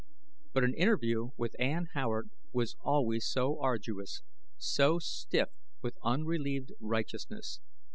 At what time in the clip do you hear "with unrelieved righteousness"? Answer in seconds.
5.83-7.59